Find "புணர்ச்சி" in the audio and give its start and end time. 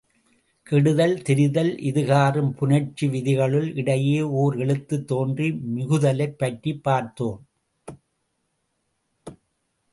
2.49-3.07